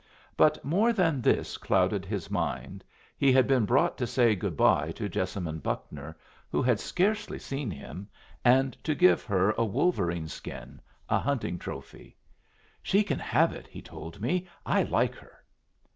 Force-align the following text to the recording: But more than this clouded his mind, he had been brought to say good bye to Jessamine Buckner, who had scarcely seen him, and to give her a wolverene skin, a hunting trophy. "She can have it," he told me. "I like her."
But 0.35 0.65
more 0.65 0.91
than 0.91 1.21
this 1.21 1.57
clouded 1.57 2.05
his 2.05 2.31
mind, 2.31 2.83
he 3.19 3.31
had 3.31 3.45
been 3.45 3.65
brought 3.65 3.99
to 3.99 4.07
say 4.07 4.33
good 4.35 4.57
bye 4.57 4.91
to 4.93 5.07
Jessamine 5.07 5.59
Buckner, 5.59 6.17
who 6.51 6.59
had 6.63 6.79
scarcely 6.79 7.37
seen 7.37 7.69
him, 7.69 8.07
and 8.43 8.73
to 8.83 8.95
give 8.95 9.23
her 9.25 9.51
a 9.51 9.63
wolverene 9.63 10.27
skin, 10.27 10.81
a 11.07 11.19
hunting 11.19 11.59
trophy. 11.59 12.17
"She 12.81 13.03
can 13.03 13.19
have 13.19 13.53
it," 13.53 13.67
he 13.67 13.79
told 13.83 14.19
me. 14.19 14.47
"I 14.65 14.81
like 14.81 15.13
her." 15.17 15.33